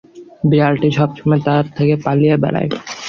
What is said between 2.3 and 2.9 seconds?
বেড়ায়।